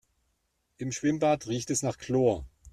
Im 0.79 0.91
Schwimmbad 0.91 1.45
riecht 1.45 1.69
es 1.69 1.83
nach 1.83 1.99
Chlor. 1.99 2.43